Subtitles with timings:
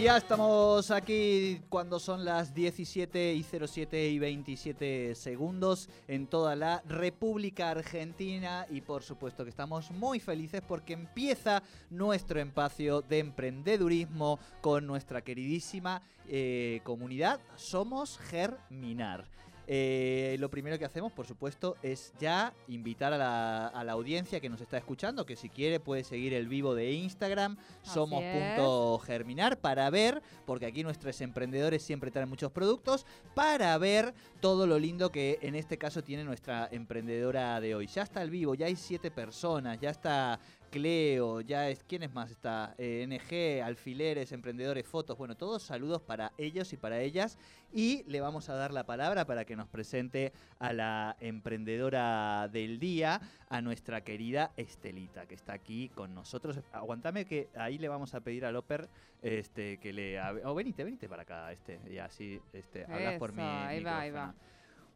[0.00, 6.82] Ya estamos aquí cuando son las 17 y 07 y 27 segundos en toda la
[6.86, 14.38] República Argentina y por supuesto que estamos muy felices porque empieza nuestro espacio de emprendedurismo
[14.60, 19.24] con nuestra queridísima eh, comunidad Somos Germinar.
[19.70, 24.40] Eh, lo primero que hacemos, por supuesto, es ya invitar a la, a la audiencia
[24.40, 29.90] que nos está escuchando, que si quiere puede seguir el vivo de Instagram, somos.germinar, para
[29.90, 35.38] ver, porque aquí nuestros emprendedores siempre traen muchos productos, para ver todo lo lindo que
[35.42, 37.88] en este caso tiene nuestra emprendedora de hoy.
[37.88, 42.12] Ya está el vivo, ya hay siete personas, ya está Cleo, ya es, ¿quién es
[42.12, 42.30] más?
[42.30, 47.38] Está eh, NG, alfileres, emprendedores, fotos, bueno, todos saludos para ellos y para ellas.
[47.72, 52.78] Y le vamos a dar la palabra para que nos presente a la emprendedora del
[52.78, 56.58] día, a nuestra querida Estelita, que está aquí con nosotros.
[56.72, 58.88] Aguantame que ahí le vamos a pedir a Loper
[59.22, 60.18] este, que le...
[60.20, 64.00] hable- Oh, venite, venite para acá, este, y así este, hablas por mi ahí va,
[64.00, 64.34] ahí va.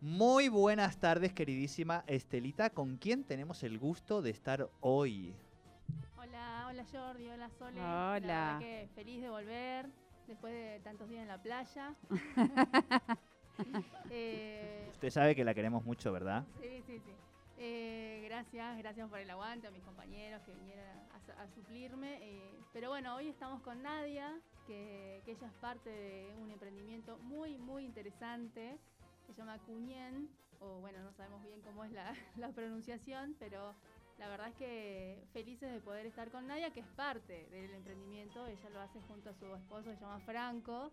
[0.00, 2.70] Muy buenas tardes, queridísima Estelita.
[2.70, 5.33] ¿Con quién tenemos el gusto de estar hoy?
[6.73, 7.78] Hola, Jordi, hola Sole.
[7.78, 8.19] Hola.
[8.20, 9.91] La que feliz de volver
[10.27, 11.95] después de tantos días en la playa.
[14.11, 16.44] Eh, Usted sabe que la queremos mucho, ¿verdad?
[16.61, 17.12] sí, sí, sí.
[17.59, 22.19] Eh, gracias, gracias por el aguante a mis compañeros que vinieron a, a suplirme.
[22.22, 27.19] eh, pero bueno, hoy estamos con Nadia, que, que ella es parte de un emprendimiento
[27.19, 28.78] muy, muy interesante
[29.27, 30.28] que se llama Cuñén,
[30.61, 33.75] o bueno, no sabemos bien cómo es la, la pronunciación, pero
[34.19, 38.47] la verdad es que felices de poder estar con Nadia, que es parte del emprendimiento.
[38.47, 40.91] Ella lo hace junto a su esposo, se llama Franco,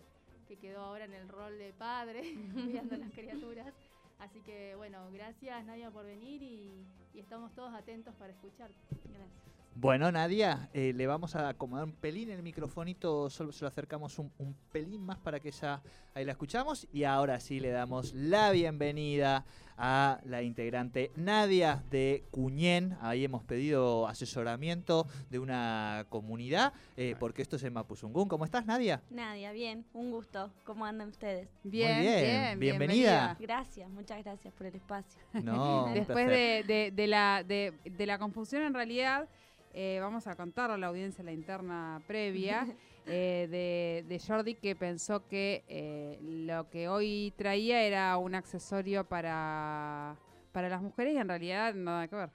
[0.47, 2.21] que quedó ahora en el rol de padre,
[2.53, 3.73] cuidando a las criaturas.
[4.19, 8.69] Así que bueno, gracias Nadia por venir y, y estamos todos atentos para escuchar.
[8.89, 9.49] Gracias.
[9.75, 14.19] Bueno, Nadia, eh, le vamos a acomodar un pelín el microfonito, solo se lo acercamos
[14.19, 15.81] un, un pelín más para que ya
[16.13, 16.85] ahí la escuchamos.
[16.91, 19.45] Y ahora sí le damos la bienvenida
[19.81, 22.97] a la integrante Nadia de Cuñén.
[23.01, 28.27] Ahí hemos pedido asesoramiento de una comunidad, eh, porque esto es en Mapuzungún.
[28.27, 29.01] ¿Cómo estás, Nadia?
[29.09, 30.51] Nadia, bien, un gusto.
[30.65, 31.47] ¿Cómo andan ustedes?
[31.63, 33.37] Bien, bien, bien, bienvenida.
[33.39, 35.21] Gracias, muchas gracias por el espacio.
[35.43, 39.27] No, Después de, de- de la, de, de la confusión, en realidad,
[39.73, 42.67] eh, vamos a contar a la audiencia la interna previa
[43.09, 49.03] eh, de, de Jordi que pensó que eh, lo que hoy traía era un accesorio
[49.03, 50.15] para,
[50.51, 52.29] para las mujeres y en realidad nada que ver.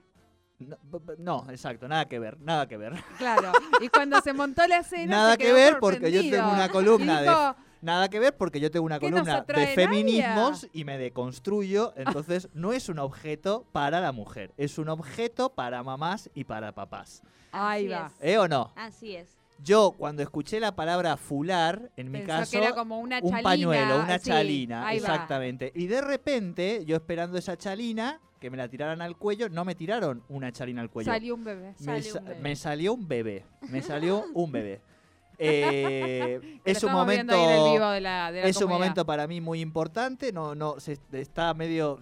[1.17, 2.93] No, exacto, nada que ver, nada que ver.
[3.17, 5.17] Claro, y cuando se montó la escena.
[5.17, 8.71] Nada se que ver porque yo tengo una columna de Nada que ver porque yo
[8.71, 13.63] tengo una ¿Qué nos columna de feminismos y me deconstruyo, entonces no es un objeto
[13.71, 17.21] para la mujer, es un objeto para mamás y para papás.
[17.51, 18.07] Ahí Así va.
[18.07, 18.13] es.
[18.33, 18.73] ¿Eh o no?
[18.75, 19.37] Así es.
[19.63, 23.41] Yo cuando escuché la palabra fular, en mi caso, que era como una un chalina,
[23.43, 24.93] pañuelo, una sí, chalina, va.
[24.93, 25.71] exactamente.
[25.75, 29.73] Y de repente, yo esperando esa chalina, que me la tiraran al cuello, no me
[29.75, 31.11] tiraron una chalina al cuello.
[31.11, 31.73] Salió un bebé.
[31.79, 32.39] me, Salió sa- un bebé.
[32.41, 33.45] me salió un bebé.
[33.69, 34.81] Me salió un bebé.
[35.37, 40.31] Eh, es un momento de la, de la es un momento para mí muy importante.
[40.31, 42.01] No, no, se está medio.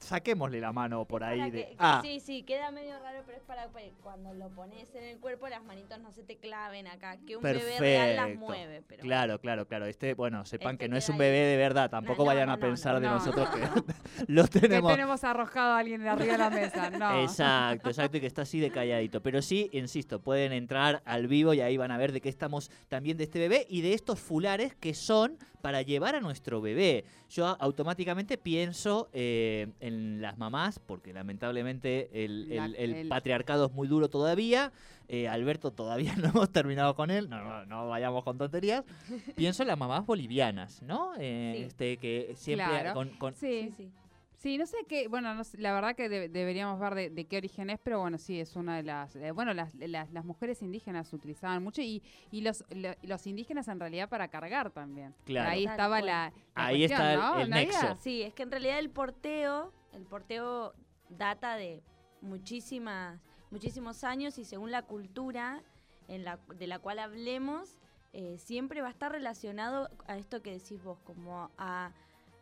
[0.00, 1.38] Saquémosle la mano por ahí.
[1.38, 4.48] Para De, que- ah, Sí, sí, queda medio raro, pero es para que cuando lo
[4.50, 7.18] pones en el cuerpo las manitos no se te claven acá.
[7.26, 8.46] Que un bebé real las perfecto.
[8.46, 8.82] mueve.
[8.88, 9.86] Pero Claro, claro, claro.
[9.86, 11.18] Este, bueno, sepan Este que no es un ahí.
[11.20, 11.90] bebé de verdad.
[11.90, 13.00] Tampoco no, vayan no, a pensar no.
[13.00, 13.12] de No.
[13.14, 13.60] nosotros que
[14.28, 14.90] lo Que tenemos.
[14.92, 16.90] tenemos arrojado a alguien de arriba de la mesa.
[16.90, 17.20] No.
[17.22, 19.22] Exacto, exacto, y que está así de calladito.
[19.22, 22.70] Pero sí, insisto, pueden entrar al vivo y ahí van a ver de qué estamos
[22.88, 27.04] también de este bebé y de estos fulares que son para llevar a nuestro bebé.
[27.28, 33.66] Yo automáticamente pienso eh, en las mamás, porque lamentablemente el, La- el- el el- patriarcado
[33.66, 34.72] es muy duro todavía.
[35.08, 38.84] Eh, Alberto todavía no hemos terminado con él, no, no, no vayamos con tonterías.
[39.36, 41.12] Pienso en las mamás bolivianas, ¿no?
[41.18, 41.62] Eh, Sí.
[41.64, 42.94] este, que siempre Claro.
[42.94, 43.90] con- con, Sí, Sí, sí.
[44.36, 47.26] Sí, no sé qué, bueno, no sé, la verdad que de- deberíamos ver de, de
[47.26, 50.24] qué origen es, pero bueno, sí, es una de las, eh, bueno, las, las, las
[50.24, 55.14] mujeres indígenas utilizaban mucho y, y los, lo- los indígenas en realidad para cargar también.
[55.26, 55.50] Claro.
[55.50, 56.06] Ahí Tal estaba cual.
[56.06, 57.96] la, la Ahí cuestión, está el- ¿no, el nexo.
[58.00, 60.74] Sí, es que en realidad el porteo, el porteo
[61.08, 61.82] data de
[62.20, 63.20] muchísimas,
[63.50, 65.62] muchísimos años y según la cultura
[66.08, 67.76] en la, de la cual hablemos,
[68.12, 71.92] eh, siempre va a estar relacionado a esto que decís vos, como a,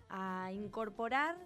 [0.09, 1.37] a incorporar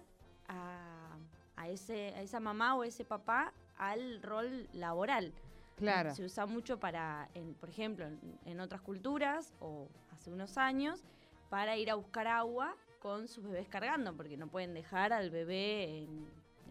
[0.47, 1.17] a,
[1.55, 5.33] a ese, a esa mamá o ese papá al rol laboral.
[5.75, 6.13] Claro.
[6.15, 11.03] Se usa mucho para, en- por ejemplo, en, en otras culturas o hace unos años,
[11.49, 15.99] para ir a buscar agua con sus bebés cargando, porque no pueden dejar al bebé
[15.99, 16.25] en,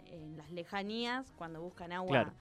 [0.07, 2.33] en las lejanías cuando buscan agua Claro.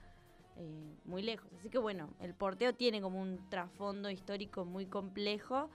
[0.56, 1.52] eh, muy lejos.
[1.58, 5.68] Así que bueno, el porteo tiene como un trasfondo histórico muy complejo,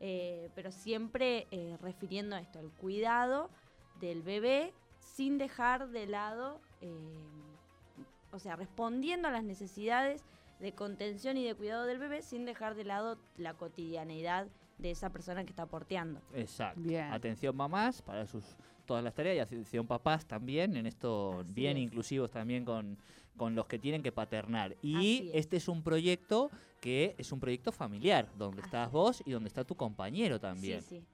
[0.00, 3.48] eh, pero siempre eh, refiriendo a esto, al cuidado
[4.00, 6.60] del bebé sin dejar de lado,
[8.32, 10.24] o sea, respondiendo a las necesidades
[10.60, 14.48] de contención y de cuidado del bebé sin dejar de lado la cotidianeidad
[14.82, 16.20] de esa persona que está porteando.
[16.34, 16.80] Exacto.
[16.82, 17.04] Bien.
[17.12, 18.44] Atención mamás para sus
[18.84, 21.84] todas las tareas y atención papás también, en esto Así bien es.
[21.84, 22.98] inclusivos también con,
[23.36, 24.76] con los que tienen que paternar.
[24.82, 25.36] Y es.
[25.36, 26.50] este es un proyecto
[26.80, 28.92] que es un proyecto familiar, donde Así estás es.
[28.92, 30.82] vos y donde está tu compañero también.
[30.82, 31.04] Sí, sí.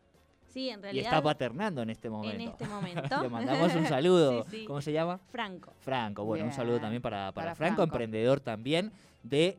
[0.47, 1.05] Sí, en Y realidad.
[1.12, 2.43] está paternando en este momento.
[2.43, 3.23] en este momento.
[3.23, 4.44] Le mandamos un saludo.
[4.50, 4.65] Sí, sí.
[4.65, 5.19] ¿Cómo se llama?
[5.29, 5.75] Franco.
[5.81, 6.25] Franco.
[6.25, 7.82] Bueno, un saludo también para, para, Para Franco, Franco.
[7.94, 8.91] emprendedor también
[9.23, 9.59] de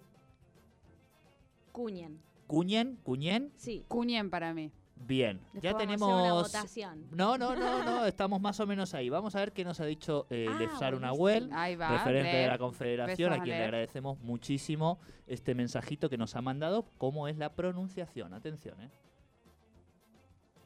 [1.71, 2.19] Cuñen.
[2.49, 2.97] Cuñen.
[3.03, 3.53] Cuñen.
[3.57, 3.85] Sí.
[3.87, 4.71] Cuñen para mí.
[4.95, 5.39] Bien.
[5.53, 6.21] Después ya vamos a hacer tenemos.
[6.21, 7.07] una votación.
[7.11, 9.07] No, no, no, no, estamos más o menos ahí.
[9.07, 10.99] Vamos a ver qué nos ha dicho eh, Ah, Lefsar buenísimo.
[10.99, 11.89] Nahuel, Ahí va.
[11.89, 16.35] referente de la Confederación, Besos a a quien le agradecemos muchísimo este mensajito que nos
[16.35, 18.33] ha mandado, cómo es la pronunciación.
[18.33, 18.89] Atención, ¿eh?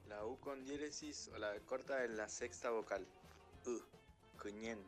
[0.07, 3.05] La U con diéresis o la corta en la sexta vocal.
[3.67, 3.77] U.
[4.41, 4.79] Cuñén.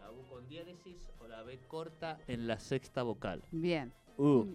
[0.00, 3.42] La U con diéresis o la B corta en la sexta vocal.
[3.52, 3.92] Bien.
[4.18, 4.54] U.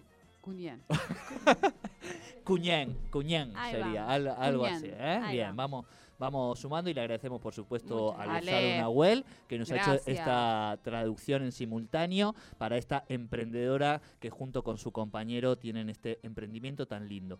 [2.44, 4.74] Cuñén, cuñén Ahí sería, al- algo Cuñén.
[4.76, 4.86] así.
[4.90, 5.20] ¿eh?
[5.32, 5.54] Bien, va.
[5.54, 5.86] vamos,
[6.18, 8.54] vamos sumando y le agradecemos por supuesto Muchas a gracias.
[8.54, 8.78] Ale.
[8.78, 10.18] Nahuel que nos ha hecho Gracias.
[10.18, 16.86] esta traducción en simultáneo para esta emprendedora que junto con su compañero tienen este emprendimiento
[16.86, 17.38] tan lindo.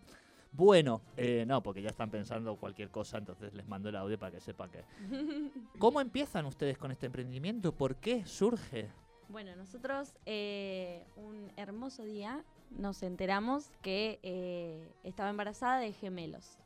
[0.51, 4.31] Bueno, eh, no, porque ya están pensando cualquier cosa, entonces les mando el audio para
[4.31, 4.83] que sepan que...
[5.79, 7.71] ¿Cómo empiezan ustedes con este emprendimiento?
[7.71, 8.89] ¿Por qué surge?
[9.29, 16.57] Bueno, nosotros eh, un hermoso día nos enteramos que eh, estaba embarazada de gemelos.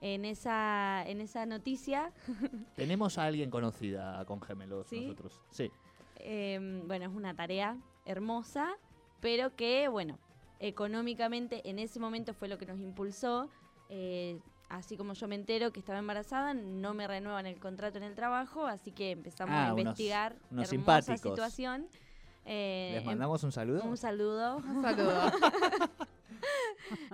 [0.00, 2.12] En esa, en esa noticia,
[2.74, 5.02] Tenemos a alguien conocida con gemelos ¿Sí?
[5.02, 5.40] nosotros.
[5.50, 5.70] Sí.
[6.16, 8.76] eh, bueno, es una tarea hermosa,
[9.20, 10.18] pero que, bueno,
[10.58, 13.48] económicamente en ese momento fue lo que nos impulsó.
[13.90, 14.40] eh,
[14.72, 18.14] así como yo me entero que estaba embarazada, no me renuevan el contrato en el
[18.14, 21.20] trabajo, así que empezamos Ah, a unos- investigar unos hermosa simpáticos.
[21.32, 21.86] situación.
[22.44, 23.84] Eh, ¿Les em- mandamos un saludo?
[23.84, 24.56] un saludo.
[24.56, 25.20] Un saludo.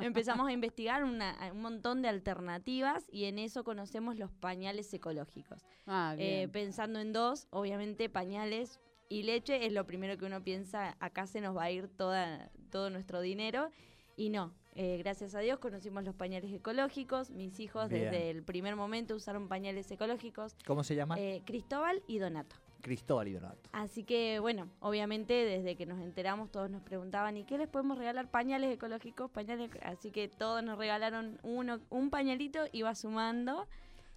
[0.00, 5.62] Empezamos a investigar una- un montón de alternativas y en eso conocemos los pañales ecológicos.
[5.86, 6.50] Ah, Eh, bien.
[6.50, 11.40] pensando en dos, obviamente pañales y leche es lo primero que uno piensa, acá se
[11.40, 13.70] nos va a ir toda, todo nuestro dinero.
[14.16, 17.30] Y no, eh, gracias a Dios conocimos los pañales ecológicos.
[17.30, 18.04] Mis hijos Bien.
[18.10, 20.54] desde el primer momento usaron pañales ecológicos.
[20.66, 21.16] ¿Cómo se llama?
[21.18, 22.54] Eh, Cristóbal y Donato.
[22.80, 23.68] Cristóbal y Donato.
[23.72, 27.98] Así que, bueno, obviamente desde que nos enteramos todos nos preguntaban, ¿y qué les podemos
[27.98, 28.30] regalar?
[28.30, 29.70] Pañales ecológicos, pañales...
[29.70, 29.80] eco-".
[29.82, 33.66] Así que todos nos regalaron uno, un pañalito y va sumando.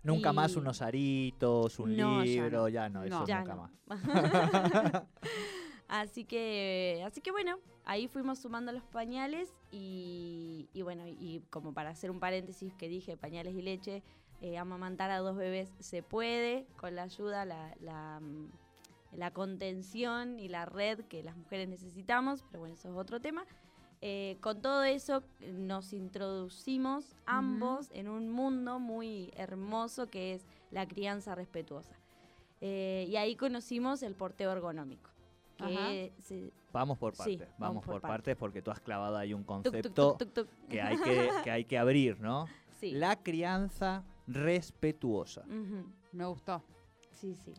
[0.03, 2.69] Nunca Y- más unos aritos, un No, ya libro, no.
[2.69, 3.37] ya no, eso No.
[3.39, 3.71] nunca más.
[5.91, 11.73] así que, así que bueno, ahí fuimos sumando los pañales y, y bueno, y como
[11.73, 14.01] para hacer un paréntesis que dije, pañales y leche,
[14.41, 18.49] eh, amamantar a dos bebés se puede con la ayuda, la, la, mm,
[19.17, 23.45] la contención y la red que las mujeres necesitamos, pero bueno, eso es otro tema.
[24.03, 30.87] Eh, con todo eso nos introducimos ambos en un mundo muy hermoso que es la
[30.87, 31.95] crianza respetuosa.
[32.61, 35.10] Eh, y ahí conocimos el porteo ergonómico.
[35.67, 39.17] Que se- Vamos por Sí, partes, vamos, vamos por, por partes porque tú has clavado
[39.17, 40.67] ahí un tuc, tuc, concepto tuc, tuc, tuc.
[40.69, 42.45] que hay que, que hay que abrir, ¿no?
[42.81, 42.91] Sí.
[42.93, 45.43] La crianza respetuosa.
[46.13, 46.63] Me gustó.
[47.11, 47.53] Sí, sí.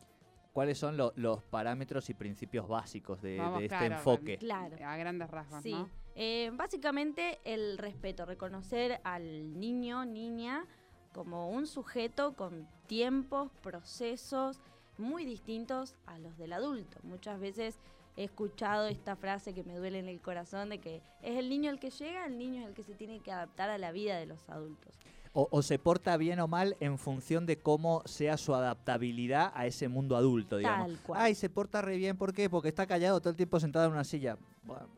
[0.52, 4.36] ¿Cuáles son lo- los parámetros y principios básicos de, Vamos, de este claro, enfoque?
[4.38, 4.76] Claro.
[4.84, 5.72] A grandes rasgos, Sí.
[5.72, 5.88] ¿no?
[6.14, 10.66] Eh, básicamente el respeto, reconocer al niño, niña,
[11.14, 14.60] como un sujeto con tiempos, procesos
[15.02, 16.98] muy distintos a los del adulto.
[17.02, 17.78] Muchas veces
[18.16, 21.70] he escuchado esta frase que me duele en el corazón de que es el niño
[21.70, 24.16] el que llega, el niño es el que se tiene que adaptar a la vida
[24.18, 24.94] de los adultos.
[25.34, 29.66] O, o se porta bien o mal en función de cómo sea su adaptabilidad a
[29.66, 30.88] ese mundo adulto, digamos.
[30.88, 31.20] Tal cual.
[31.22, 32.50] Ay, se porta re bien, ¿por qué?
[32.50, 34.36] Porque está callado todo el tiempo sentado en una silla.
[34.62, 34.88] Bueno,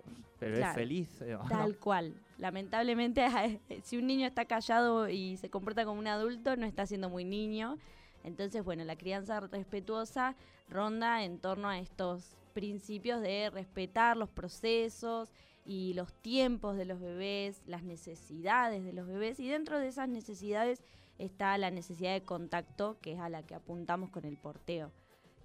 [0.40, 1.08] pero es feliz.
[1.48, 2.14] Tal cual.
[2.38, 3.24] Lamentablemente,
[3.84, 7.24] si un niño está callado y se comporta como un adulto, no está siendo muy
[7.24, 7.78] niño.
[8.24, 10.34] Entonces, bueno, la crianza respetuosa
[10.68, 15.28] ronda en torno a estos principios de respetar los procesos
[15.66, 19.38] y los tiempos de los bebés, las necesidades de los bebés.
[19.40, 20.82] Y dentro de esas necesidades
[21.18, 24.90] está la necesidad de contacto, que es a la que apuntamos con el porteo,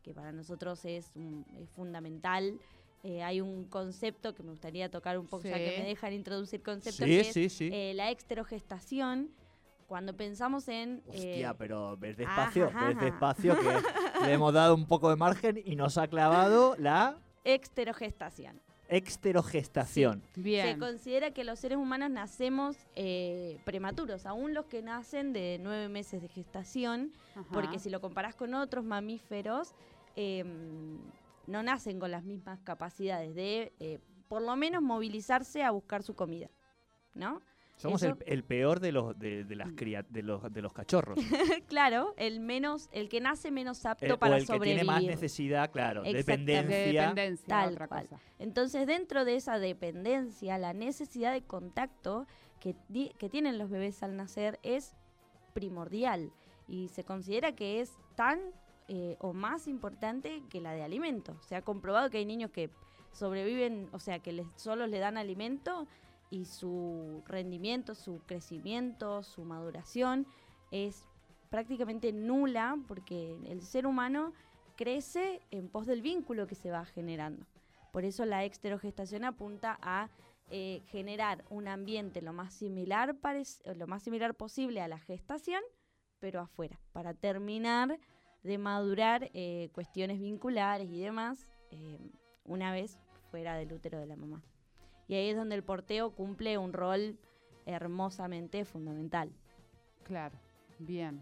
[0.04, 2.60] que para nosotros es, un- es fundamental.
[3.04, 5.82] Eh, hay un concepto que me gustaría tocar un poco, ya que Sí.
[5.82, 7.70] me dejan introducir conceptos, Sí, que es sí, sí.
[7.72, 9.30] eh, la exterogestación.
[9.90, 11.02] Cuando pensamos en...
[11.08, 13.06] Hostia, eh, pero ves despacio, ajá, ves ajá.
[13.06, 13.68] despacio que
[14.26, 18.62] le hemos dado un poco de margen y nos ha clavado la exterogestación.
[18.88, 20.22] exterogestación.
[20.36, 20.78] Se Bien.
[20.78, 26.22] considera que los seres humanos nacemos eh, prematuros, aún los que nacen de nueve meses
[26.22, 27.48] de gestación, Ajá.
[27.52, 29.74] porque si lo comparás con otros mamíferos,
[30.16, 30.44] eh,
[31.48, 36.14] no nacen con las mismas capacidades de, eh, por lo menos, movilizarse a buscar su
[36.14, 36.52] comida,
[37.16, 37.42] ¿no?
[37.80, 40.74] Somos el, Eso- el peor de los de, de las cría- de los de los
[40.74, 41.18] cachorros.
[41.68, 44.82] claro, el menos, el que nace menos apto El- o para el que sobrevivir.
[44.82, 46.04] tiene más necesidad, claro.
[46.04, 47.02] De dependencia.
[47.04, 48.08] dependencia, Tal otra cual.
[48.10, 48.22] cosa.
[48.38, 52.28] Entonces, dentro de esa dependencia, la necesidad de contacto
[52.60, 54.94] que, di- que tienen los bebés al nacer es
[55.54, 56.32] primordial
[56.68, 58.40] y se considera que es tan
[58.90, 61.38] eh, o más importante que la de alimento.
[61.42, 62.70] Se ha comprobado que hay niños que
[63.12, 65.88] sobreviven, o sea, que les, solo le dan alimento
[66.30, 70.28] y su rendimiento, su crecimiento, su maduración
[70.72, 71.06] es
[71.50, 74.34] prácticamente nula porque el ser humano
[74.76, 77.46] crece en pos del vínculo que se va generando.
[77.92, 80.10] Por eso la exterogestación apunta a
[80.52, 83.16] eh, generar un ambiente lo más similar
[83.66, 85.62] o lo más similar posible a la gestación,
[86.20, 88.00] pero afuera, para terminar
[88.44, 92.00] de madurar eh, cuestiones vinculares y demás eh,
[92.46, 93.00] una vez
[93.32, 94.42] fuera del útero de la mamá.
[95.10, 97.18] Y ahí es donde el porteo cumple un rol
[97.66, 99.30] hermosamente fundamental.
[100.04, 100.38] Claro.
[100.78, 101.22] Bien.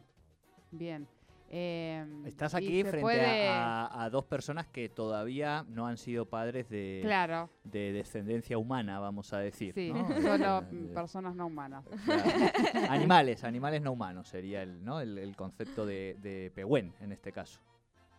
[0.72, 1.08] Bien.
[1.50, 7.00] Eh, Estás aquí frente puede- a, dos personas que todavía no han sido padres de,
[7.02, 7.50] Claro.
[7.64, 9.74] de descendencia humana, vamos a decir.
[9.74, 10.06] Sí, ¿no?
[10.22, 11.86] solo Eh, personas no humanas.
[12.04, 12.30] claro.
[12.90, 15.00] animales, animales no humanos sería el, ¿no?
[15.00, 17.62] el, el concepto de, de Pehuen en este caso.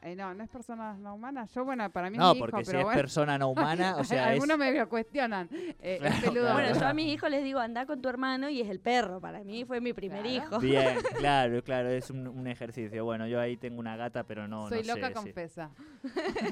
[0.00, 1.52] Eh, no, no es personas no humanas.
[1.52, 3.00] Yo, bueno, para mí No, es mi hijo, porque si pero es bueno.
[3.00, 5.48] persona no humana, o sea, es, Algunos me lo cuestionan.
[5.80, 6.40] Eh, Claro, es peludo.
[6.42, 6.54] claro.
[6.54, 9.20] Bueno, yo a mis hijos les digo, anda con tu hermano y es el perro.
[9.20, 10.36] Para mí fue mi primer Claro.
[10.46, 10.58] hijo.
[10.60, 13.04] Bien, claro, claro, es un, un ejercicio.
[13.04, 15.14] Bueno, yo ahí tengo una gata, pero no, Soy no loca sé, sí.
[15.14, 15.70] confesa.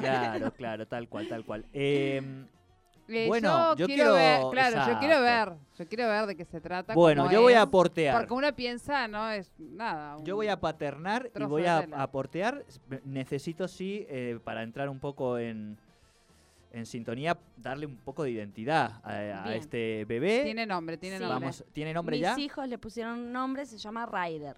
[0.00, 1.64] Claro, claro, tal cual, tal cual.
[1.72, 2.46] Em,
[3.08, 6.44] Eh, Bueno, yo quiero, quiero- ver, claro, yo quiero ver, yo quiero ver de qué
[6.44, 6.94] se trata.
[6.94, 8.16] bueno, yo voy a es, portear.
[8.18, 10.16] Porque uno piensa, no es nada.
[10.24, 12.64] Yo voy a paternar y voy a, a portear.
[13.04, 15.78] Necesito, sí, eh, para entrar un poco en,
[16.72, 20.42] en sintonía, darle un poco de identidad a, este bebé.
[20.44, 21.22] Tiene nombre, tiene Sí.
[21.22, 21.40] nombre.
[21.40, 22.38] Vamos, ¿Tiene nombre Mis ya?
[22.38, 24.56] hijos le pusieron un nombre, se llama Ryder.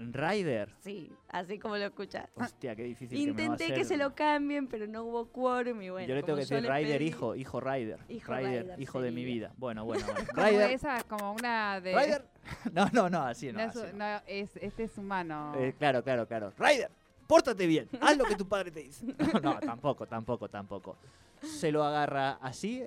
[0.00, 0.74] Ryder.
[0.80, 2.28] Sí, así como lo escuchas.
[2.34, 3.86] Hostia, qué difícil que me va a Intenté que hacer.
[3.86, 6.08] se lo cambien, pero no hubo quórum y bueno.
[6.08, 8.00] Yo le tengo que decir pedí- hijo, hijo Ryder.
[8.08, 9.52] Hijo Ryder hijo de mi vida.
[9.58, 10.28] Bueno, bueno, bueno.
[10.34, 10.70] Ryder.
[10.70, 11.94] esa, como una de.
[11.94, 12.24] Ryder.
[12.72, 13.58] No, no, no, así no.
[13.58, 13.98] no es, así no.
[13.98, 15.52] no, es- este es humano.
[15.56, 16.52] Eh, claro, claro, claro.
[16.58, 16.90] Ryder,
[17.26, 17.88] pórtate bien.
[18.00, 19.04] Haz lo que tu padre te dice.
[19.06, 20.96] No, no, tampoco, tampoco, tampoco.
[21.42, 22.82] Se lo agarra así.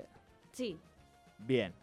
[0.52, 0.78] Sí.
[1.38, 1.74] Bien.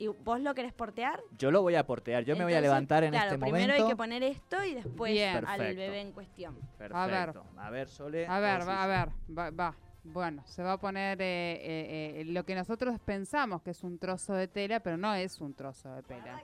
[0.00, 1.20] ¿Y vos lo querés portear?
[1.36, 2.24] Yo lo voy a portear.
[2.24, 3.84] Yo me voy a levantar en claro, este primero momento.
[3.84, 5.44] hay que poner esto y después Bien.
[5.46, 6.56] al bebé en cuestión.
[6.78, 6.96] Perfecto.
[6.96, 7.34] A ver.
[7.58, 8.26] A ver, Sole.
[8.26, 9.76] A ver, va, a ver, va, va.
[10.02, 13.98] Bueno, se va a poner eh, eh, eh, lo que nosotros pensamos que es un
[13.98, 16.42] trozo de tela, pero no es un trozo de tela.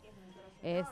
[0.63, 0.85] Es,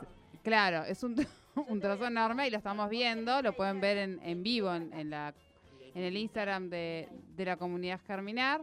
[0.43, 1.17] claro, es un,
[1.69, 5.11] un trozo enorme y lo estamos viendo, lo pueden ver en, en vivo en, en
[5.11, 5.35] la,
[5.95, 8.63] en el Instagram de, de la comunidad Germinar.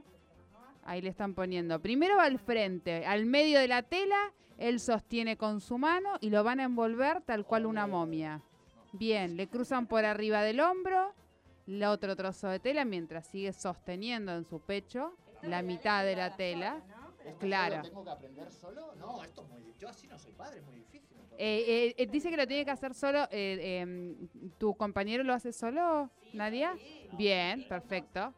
[0.83, 1.79] Ahí le están poniendo.
[1.79, 6.29] Primero va al frente, al medio de la tela, él sostiene con su mano y
[6.29, 8.41] lo van a envolver tal cual una momia.
[8.93, 11.13] Bien, le cruzan por arriba del hombro,
[11.67, 16.35] el otro trozo de tela mientras sigue sosteniendo en su pecho la mitad de la
[16.35, 16.81] tela.
[17.39, 17.83] Claro.
[17.83, 18.95] tengo que aprender solo?
[18.95, 21.17] No, esto es muy Yo así no soy padre, es muy difícil.
[21.37, 23.27] Eh, eh, eh, dice que lo tiene que hacer solo.
[23.31, 24.15] eh, em,
[24.57, 26.75] ¿Tu compañero lo hace solo, Nadia?
[27.13, 28.33] Bien, perfecto.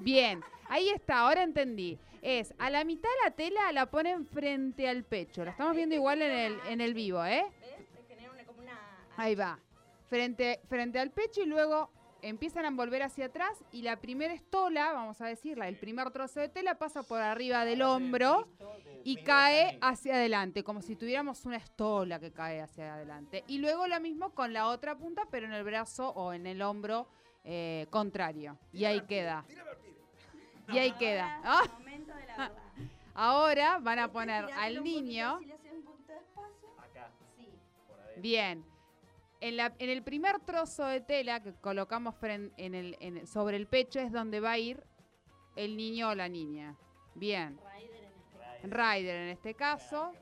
[0.00, 1.98] Bien, ahí está, ahora entendí.
[2.22, 5.44] Es a la mitad la tela la ponen frente al pecho.
[5.44, 7.44] La estamos viendo igual en el, en el vivo, ¿eh?
[9.16, 9.58] Ahí va.
[10.08, 11.90] Frente, frente al pecho y luego
[12.22, 16.40] empiezan a envolver hacia atrás y la primera estola, vamos a decirla, el primer trozo
[16.40, 18.48] de tela pasa por arriba del hombro
[19.04, 23.44] y cae hacia adelante, como si tuviéramos una estola que cae hacia adelante.
[23.46, 26.62] Y luego lo mismo con la otra punta, pero en el brazo o en el
[26.62, 27.06] hombro
[27.44, 28.58] eh, contrario.
[28.72, 29.44] Y ahí queda.
[30.72, 31.36] Y ahí queda.
[31.44, 32.52] Ahora, Ah, momento de la verdad.
[33.14, 35.38] Ahora van a poner al poquito, niño.
[35.40, 37.48] si le haces un poquito de espacio, Acá, sí.
[37.88, 38.20] por.
[38.20, 38.64] Bien.
[39.40, 43.26] En, la- en el primer trozo de tela que colocamos fren- en el, en el-
[43.26, 44.82] sobre el pecho es donde va a ir
[45.56, 46.76] el niño o la niña.
[47.14, 47.58] Bien.
[47.58, 48.62] Rider en este caso.
[48.62, 50.12] Rider en este caso.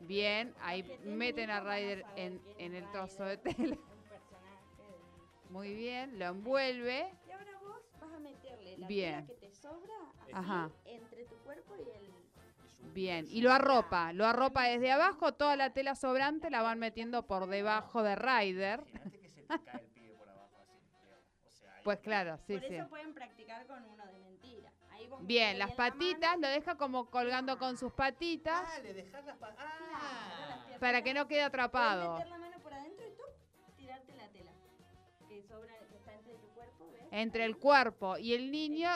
[0.00, 0.54] Bien.
[0.62, 3.54] Ahí meten a Rider en, en el trozo de tela.
[3.76, 6.18] Un personaje de- Muy bien.
[6.18, 7.08] Lo envuelve.
[7.28, 9.26] Y ahora vos vas a meterle la Bien.
[9.26, 10.70] tela que sobra así, Ajá.
[10.84, 12.12] entre tu cuerpo y el...
[12.92, 13.26] Bien.
[13.28, 14.12] Y lo arropa.
[14.12, 15.32] Lo arropa desde abajo.
[15.34, 18.80] Toda la tela sobrante la van metiendo por debajo de Rider.
[18.80, 21.18] Imagínate que se te cae el pibe por abajo así, digamos.
[21.46, 22.74] O sea, ahí Pues claro, sí, Por sí.
[22.74, 24.72] eso pueden practicar con uno de mentira.
[24.90, 28.78] Ahí vos Bien, las la patitas mano, lo deja como colgando con sus patitas Ah,
[28.82, 30.46] le dejás las pa- claro, Ah.
[30.48, 30.80] las piernas.
[30.80, 32.14] para que no quede atrapado.
[32.14, 33.22] meter la mano por adentro y tú
[33.76, 34.50] tirarte la tela.
[35.28, 37.06] Que sobra, que está entre tu cuerpo, ¿ves?
[37.12, 38.90] Entre el cuerpo y el niño,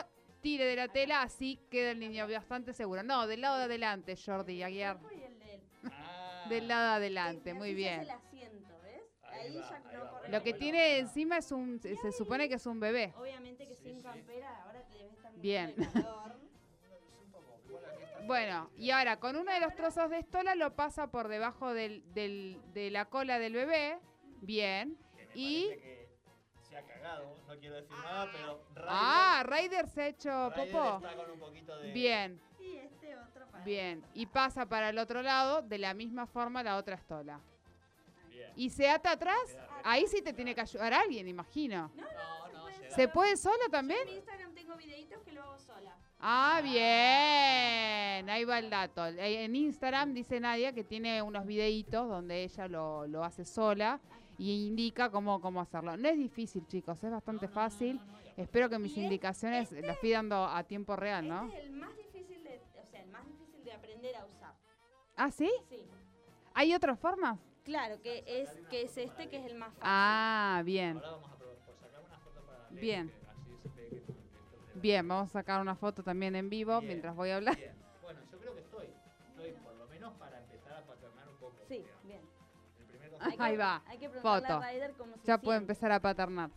[0.47, 3.03] tire de la tela, así queda el niño bastante seguro.
[3.03, 4.97] No, del lado de adelante, Jordi Aguiar.
[4.97, 5.61] cuerpo y el de él.
[5.91, 6.45] Ah.
[6.47, 7.99] Del lado de adelante, muy bien.
[8.01, 9.01] el asiento, ¿ves?
[9.23, 10.09] Ahí Ahí, va, ya ahí no va.
[10.11, 13.13] corre Lo que tiene encima es un, se se supone que es un bebé.
[13.17, 14.03] Obviamente que Sí, sin sí.
[14.03, 15.75] campera ahora te debe estar Bien.
[18.25, 22.03] Bueno, y ahora con uno de los trozos de estola lo pasa por debajo del,
[22.13, 23.99] del- de la cola del bebé.
[24.41, 24.97] Bien.
[25.15, 25.69] Que me Y-
[27.07, 30.97] cagado, no quiero decir nada, pero Ryder, Ah, Ryder se ha hecho Ryder popó.
[30.97, 31.91] está con un poquito de...
[31.91, 34.03] Bien, Y este otro para bien.
[34.13, 37.39] Y pasa para el otro lado de la misma forma la otra estola.
[38.29, 38.51] Bien.
[38.55, 41.91] Y se ata atrás, ahí sí te tiene que ayudar alguien, imagino.
[41.95, 42.89] No, No, no, no, se puede.
[42.89, 43.13] se ¿Se da.
[43.13, 43.99] puede sola Yo también?
[44.01, 45.95] en mi Instagram tengo videitos que lo hago sola.
[46.19, 48.29] Ah, bien.
[48.29, 49.05] Ahí va el dato.
[49.05, 53.99] Eh, En Instagram dice Nadia que tiene unos videitos donde ella lo, lo hace sola
[54.37, 55.97] y indica cómo, cómo hacerlo.
[55.97, 57.99] No es difícil, chicos, es bastante fácil.
[58.35, 61.45] Espero que mis Y es- indicaciones las fui dando a tiempo real, ¿no?
[61.47, 64.53] Este es el más difícil de, o sea, el más difícil de aprender a usar.
[65.15, 65.49] ¿Ah, sí?
[65.69, 65.81] Sí.
[66.53, 67.39] ¿Hay otras formas?
[67.63, 69.81] Claro, que es que es este que es el más fácil.
[69.83, 70.97] Ah, bien.
[70.97, 73.11] Ahora vamos a probar por sacar una foto para Bien.
[74.75, 76.87] Bien, vamos a sacar una foto también en vivo Bien.
[76.87, 77.55] mientras voy a hablar.
[77.57, 77.73] Bien.
[78.03, 78.85] Bueno, yo creo que estoy.
[79.29, 81.57] Estoy por lo menos para empezar a paternar un poco.
[81.67, 82.03] Sí, digamos.
[82.03, 82.21] bien.
[83.19, 84.53] Hay que- Ahí va, Hay que preguntarle foto.
[84.63, 85.73] a Ryder cómo se Ya puede siente.
[85.73, 86.49] empezar a paternar.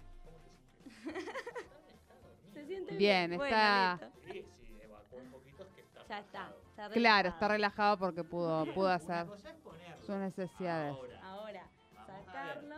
[2.53, 4.19] Se siente Bien, Bueno, está- listo.
[4.33, 6.39] Sí, sí, evacuó un poquito es que está Ya está.
[6.39, 6.61] relajado.
[6.61, 7.53] está Claro, está relajado.
[7.53, 10.03] relajado porque pudo, pudo Una hacer cosa es ponerlo.
[10.05, 10.95] sus necesidades.
[10.95, 12.25] Ahora, Ahora, Vamos a ver.
[12.25, 12.77] sacarlo.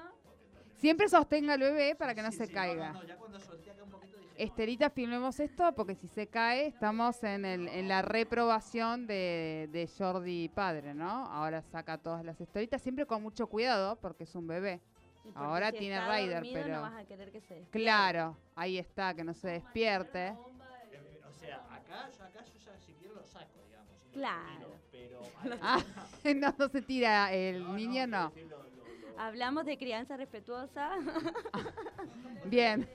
[0.77, 2.89] Siempre sostenga al bebé para que no Sí, se sí, caiga.
[2.93, 4.02] No, no, ya cuando solté acá un poquito
[4.43, 9.07] dije, no, Estelita, filmemos esto porque si se cae estamos en, el, en la reprobación
[9.07, 11.27] de, de Jordi padre, ¿no?
[11.27, 14.81] Ahora saca todas las esteritas, siempre con mucho cuidado porque es un bebé.
[15.35, 17.71] Ahora si tiene dormido, pero- No vas a querer que se despierte.
[17.79, 20.31] Claro, ahí está, que no se despierte.
[20.33, 23.89] O sea, acá yo, acá yo ya si quiero lo saco, digamos.
[24.07, 24.75] lo Claro.
[24.91, 25.81] tiro, pero Ah,
[26.37, 28.33] no, no se tira, el No, niño no.
[28.49, 28.63] lo-
[29.19, 30.91] Hablamos de crianza respetuosa.
[32.47, 32.89] Bien.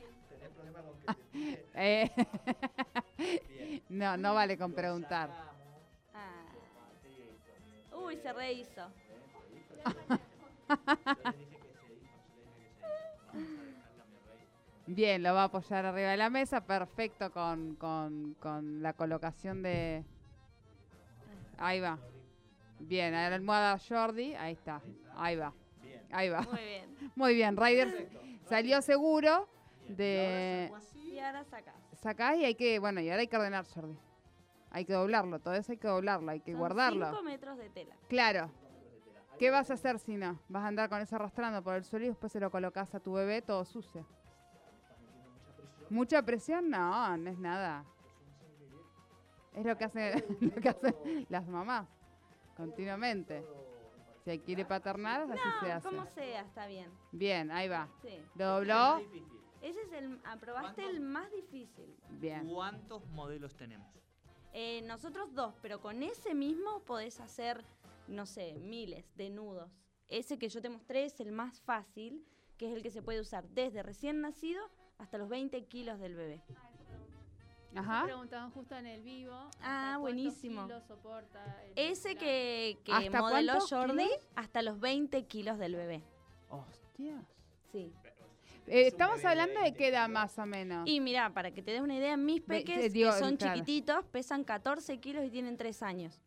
[1.79, 2.09] Eh,
[3.47, 3.83] Bien.
[3.89, 5.29] no, no vale con preguntar.
[6.13, 6.45] Ah.
[7.95, 8.81] Uy, se rehizo.
[8.81, 10.17] ¿eh?
[14.87, 19.61] Bien, lo va a apoyar arriba de la mesa, perfecto con, con, con la colocación
[19.61, 20.05] de...
[21.57, 21.99] Ahí va.
[22.79, 24.81] Bien, a la almohada Jordi, ahí está,
[25.15, 25.51] ahí va,
[26.11, 26.41] ahí va.
[26.41, 27.11] Muy bien.
[27.15, 28.19] Muy bien, Ryder Perfecto.
[28.47, 29.49] salió seguro.
[29.87, 30.71] De...
[30.95, 31.75] Y ahora sacás.
[31.93, 33.97] Sacás y hay que, bueno, y ahora hay que ordenar Jordi.
[34.71, 37.09] Hay que doblarlo, todo eso hay que doblarlo, hay que Son guardarlo.
[37.09, 37.95] 5 metros de tela.
[38.09, 38.51] Claro.
[39.39, 40.39] ¿Qué vas a hacer si no?
[40.49, 42.99] Vas a andar con eso arrastrando por el suelo y después se lo colocas a
[42.99, 44.05] tu bebé todo sucio.
[45.89, 46.69] ¿Mucha presión?
[46.69, 47.85] No, no es nada.
[49.53, 51.87] Es lo que, hace, lo que hacen las mamás
[52.55, 53.45] continuamente.
[54.25, 55.87] Si quiere paternar, así se hace.
[55.87, 56.91] como sea, está bien.
[57.11, 57.87] Bien, ahí va.
[58.01, 58.19] Sí.
[58.35, 59.01] ¿Lo dobló?
[59.61, 60.19] Ese es el.
[60.25, 60.95] Aprobaste ¿Cuántos?
[60.95, 61.95] el más difícil.
[62.11, 62.47] Bien.
[62.47, 63.87] ¿Cuántos modelos tenemos?
[64.53, 67.63] Eh, nosotros dos, pero con ese mismo podés hacer,
[68.07, 69.69] no sé, miles de nudos.
[70.07, 72.25] Ese que yo te mostré es el más fácil,
[72.57, 74.63] que es el que se puede usar desde recién nacido
[74.97, 76.41] hasta los 20 kilos del bebé.
[77.75, 78.05] Ajá.
[78.05, 79.49] Preguntaban justo en el vivo.
[79.61, 80.63] Ah, buenísimo.
[80.65, 84.27] kilos soporta el- Ese que, que ¿Hasta modeló cuántos Jordi, kilos?
[84.35, 86.03] hasta los 20 kilos del bebé.
[86.49, 87.25] Hostias.
[87.71, 87.93] Sí.
[88.67, 90.87] Eh, estamos hablando de qué edad más o menos.
[90.87, 93.53] Y mira, para que te des una idea, mis peques, digo, que son claro.
[93.55, 96.21] chiquititos, pesan 14 kilos y tienen 3 años.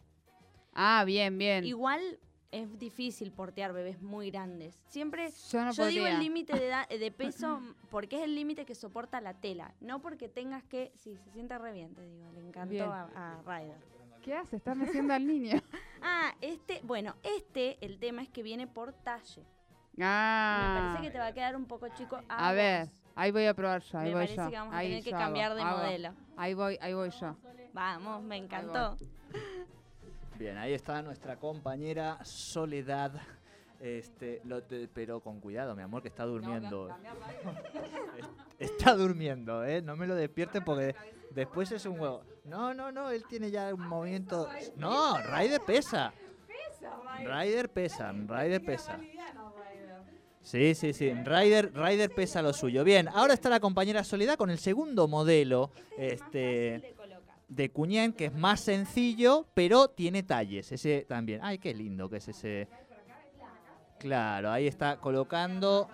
[0.72, 1.64] Ah, bien, bien.
[1.64, 2.18] Igual
[2.50, 4.74] es difícil portear bebés muy grandes.
[4.88, 8.64] Siempre yo no Yo digo el límite de, edad- de peso porque es el límite
[8.64, 10.92] que soporta la tela, no porque tengas que...
[10.96, 12.84] Sí, se siente re bien, te digo, le encantó Bien.
[12.88, 13.76] a, a Ryder.
[14.22, 14.56] ¿Qué hace?
[14.56, 15.60] Estás meciendo al niño.
[16.02, 19.44] Ah, este, bueno, este, el tema es que viene por talle.
[20.02, 20.72] Ah.
[20.74, 22.18] Me parece que te va a quedar un poco chico.
[22.28, 24.50] A ver, ahí voy a probar yo, ahí Me voy parece yo.
[24.50, 25.78] que vamos a ahí tener que yo cambiar hago, de hago.
[25.78, 26.14] modelo.
[26.36, 27.36] Ahí voy, ahí voy yo.
[27.72, 28.96] Vamos, me encantó.
[30.38, 33.12] Bien, ahí está nuestra compañera Soledad.
[33.78, 36.88] Este, lo te- pero con cuidado, mi amor, que está durmiendo.
[38.16, 39.80] Es- está durmiendo, ¿eh?
[39.80, 40.94] No me lo despierten porque
[41.30, 42.22] después es un huevo.
[42.44, 44.48] No, no, no, él tiene ya un movimiento.
[44.76, 46.12] No, Ryder pesa.
[47.24, 48.98] Ryder pesa, Ryder pesa.
[50.50, 51.12] Sí, sí, sí.
[51.12, 52.82] Ryder, Ryder pesa lo suyo.
[52.82, 55.70] Bien, ahora está la compañera Soledad con el segundo modelo.
[55.96, 56.96] Este
[57.46, 60.72] de Cuñén, que es más sencillo, pero tiene talles.
[60.72, 61.38] Ese también.
[61.44, 62.66] Ay, qué lindo que es ese.
[64.00, 65.88] Claro, ahí está colocando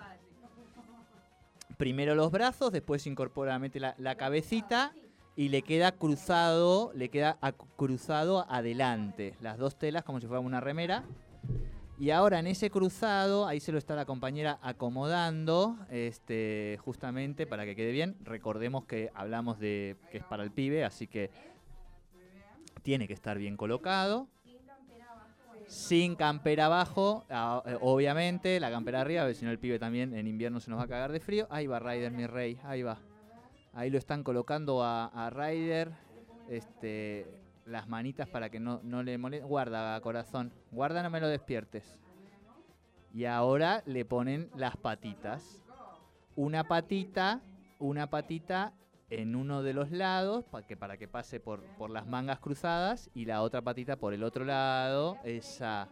[1.77, 4.91] primero los brazos, después incorpora, la, la cabecita
[5.35, 7.37] y le queda cruzado, le queda
[7.75, 9.35] cruzado adelante.
[9.39, 11.03] Las dos telas como si fuera una remera.
[11.99, 17.65] Y ahora en ese cruzado, ahí se lo está la compañera acomodando, este, justamente para
[17.65, 18.15] que quede bien.
[18.23, 21.31] Recordemos que hablamos de que es para el pibe, así que
[22.83, 24.27] tiene que estar bien colocado.
[25.65, 30.27] Sin campera abajo, eh, obviamente, la campera arriba, porque si no el pibe también en
[30.27, 31.47] invierno se nos va a cagar de frío.
[31.49, 32.99] Ahí va Ryder, mi rey, ahí va.
[33.73, 35.91] Ahí lo están colocando a, a Ryder.
[36.47, 39.45] Este, las manitas para que no, no le moleste.
[39.45, 40.53] Guarda, corazón.
[40.71, 41.99] Guarda, no me lo despiertes.
[43.13, 45.63] Y ahora le ponen las patitas.
[46.35, 47.41] Una patita,
[47.79, 48.73] una patita
[49.09, 53.09] en uno de los lados para que, para que pase por, por las mangas cruzadas
[53.13, 55.17] y la otra patita por el otro lado.
[55.23, 55.89] Esa.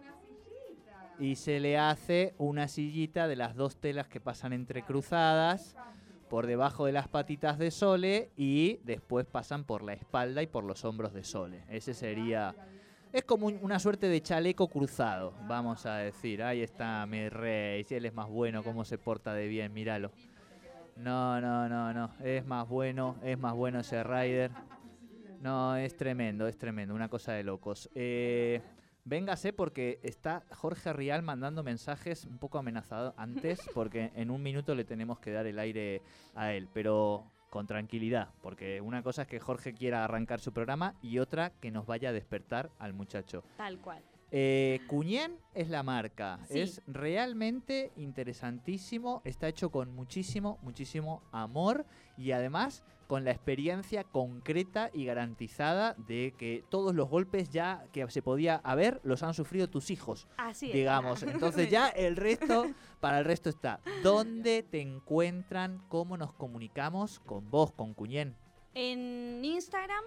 [1.17, 5.77] Y se le hace una sillita de las dos telas que pasan entre cruzadas
[6.36, 10.65] por debajo de las patitas de Sole y después pasan por la espalda y por
[10.65, 11.63] los hombros de Sole.
[11.69, 12.54] Ese sería...
[13.13, 16.43] Es como un- una suerte de chaleco cruzado, vamos a decir.
[16.43, 20.12] Ahí está mi rey, si él es más bueno, cómo se porta de bien, míralo.
[20.98, 24.52] No, no, no, no, es más bueno, es más bueno ese Rider.
[25.39, 27.89] No, es tremendo, es tremendo, una cosa de locos.
[27.95, 28.60] Eh,
[29.06, 34.76] véngase porque está Jorge Rial mandando mensajes un poco amenazados antes, porque en un minuto
[34.76, 36.02] le tenemos que dar el aire
[36.34, 40.96] a él, pero con tranquilidad, porque una cosa es que Jorge quiera arrancar su programa
[41.02, 43.46] y otra que nos vaya a despertar al muchacho.
[43.56, 44.04] Tal cual.
[44.38, 46.39] Eh, Cuñén es la marca.
[46.50, 46.60] Sí.
[46.60, 49.21] Es realmente interesantísimo.
[49.24, 51.86] Está hecho con muchísimo, muchísimo amor
[52.17, 58.10] y además con la experiencia concreta y garantizada de que todos los golpes ya que
[58.12, 60.74] se podía haber los han sufrido tus hijos, Así es.
[60.74, 61.24] digamos.
[61.24, 62.65] Entonces ya el resto,
[63.00, 63.80] para el resto está.
[64.04, 65.82] ¿Dónde te encuentran?
[65.88, 68.36] ¿Cómo nos comunicamos con vos, con Cuñén?
[68.74, 70.04] En Instagram,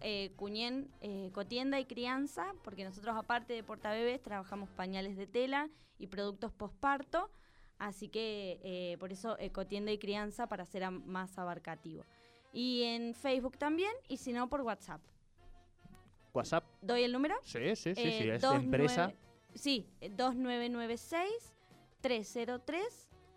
[0.00, 5.68] eh, Cuñén eh, Cotienda y Crianza, porque nosotros aparte de portabebés trabajamos pañales de tela
[5.98, 7.30] y productos posparto,
[7.78, 12.04] así que eh, por eso eh, Cotienda y Crianza para ser más abarcativo.
[12.52, 15.00] Y en Facebook también, y si no por WhatsApp.
[16.32, 16.64] ¿WhatsApp?
[16.82, 17.34] ¿Doy el número?
[17.42, 18.28] Sí, sí, sí, Eh, sí.
[18.30, 19.12] Es de 29 empresa.
[19.54, 20.10] Sí, eh,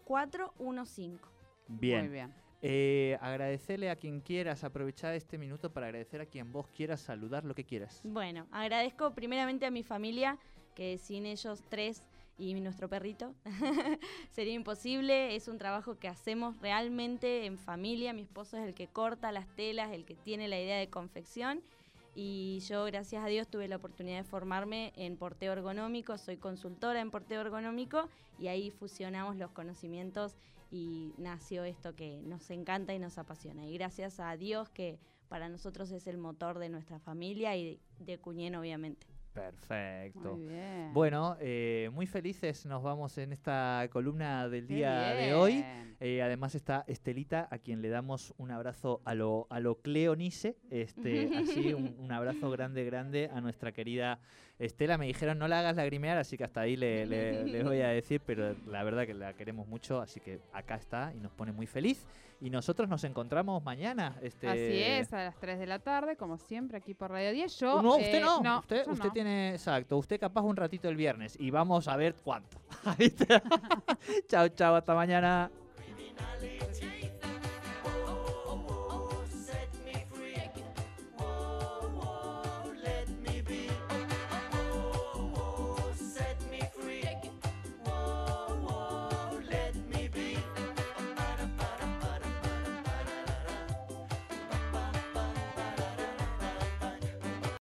[0.06, 1.20] 2996-303-415.
[1.68, 2.02] Bien.
[2.02, 2.34] Muy bien.
[2.62, 7.46] Eh, agradecerle a quien quieras, aprovechar este minuto para agradecer a quien vos quieras, saludar
[7.46, 8.02] lo que quieras.
[8.04, 10.38] Bueno, agradezco primeramente a mi familia,
[10.76, 12.04] que sin ellos tres
[12.38, 13.34] y nuestro perrito
[14.32, 15.36] sería imposible.
[15.36, 18.14] Es un trabajo que hacemos realmente en familia.
[18.14, 21.62] Mi esposo es el que corta las telas, el que tiene la idea de confección.
[22.16, 26.18] Y yo, gracias a Dios, tuve la oportunidad de formarme en porteo ergonómico.
[26.18, 30.36] Soy consultora en porteo ergonómico y ahí fusionamos los conocimientos
[30.72, 33.66] y nació esto que nos encanta y nos apasiona.
[33.66, 38.18] Y gracias a Dios que para nosotros es el motor de nuestra familia y de,
[38.18, 39.08] Cuñén, obviamente.
[39.34, 40.36] Perfecto.
[40.36, 40.92] Muy bien.
[40.94, 45.64] Bueno, eh, muy felices nos vamos en esta columna del Qué día de hoy.
[46.00, 50.58] Eh, además está Estelita, a quien le damos un abrazo a lo, a lo Cleonice,
[50.72, 54.20] este, así un, un abrazo grande, grande a nuestra querida
[54.60, 54.98] Estela.
[54.98, 57.88] Me dijeron no la hagas lagrimear, así que hasta ahí le, le- le voy a
[57.90, 61.52] decir, pero la verdad que la queremos mucho, así que acá está y nos pone
[61.52, 62.06] muy feliz.
[62.42, 64.16] Y nosotros nos encontramos mañana.
[64.22, 67.60] Este, Así es, a las 3 de la tarde, como siempre, aquí por Radio 10.
[67.60, 68.60] Yo, no, usted eh, no.
[68.60, 69.12] usted usted no.
[69.12, 69.98] tiene, exacto.
[69.98, 72.58] Usted capaz un ratito el viernes y vamos a ver cuánto.
[74.30, 75.52] Chao, chao, hasta mañana.